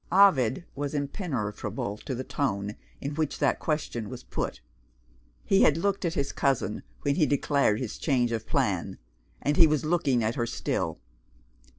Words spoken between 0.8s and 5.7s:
impenetrable to the tone in which that question was put. He